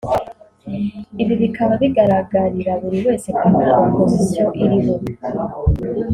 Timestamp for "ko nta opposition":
3.37-4.47